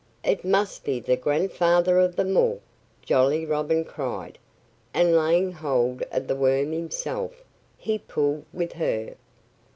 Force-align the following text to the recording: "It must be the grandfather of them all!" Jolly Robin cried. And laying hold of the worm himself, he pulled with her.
"It 0.23 0.43
must 0.43 0.83
be 0.83 0.99
the 0.99 1.15
grandfather 1.15 1.99
of 1.99 2.15
them 2.15 2.35
all!" 2.35 2.59
Jolly 3.03 3.45
Robin 3.45 3.85
cried. 3.85 4.39
And 4.95 5.15
laying 5.15 5.51
hold 5.51 6.01
of 6.11 6.27
the 6.27 6.35
worm 6.35 6.71
himself, 6.71 7.43
he 7.77 7.99
pulled 7.99 8.45
with 8.51 8.73
her. 8.73 9.13